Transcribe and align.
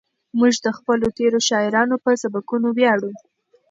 موږ 0.39 0.53
د 0.65 0.67
خپلو 0.77 1.07
تېرو 1.17 1.39
شاعرانو 1.49 1.95
په 2.03 2.11
سبکونو 2.21 2.67
ویاړو. 2.77 3.11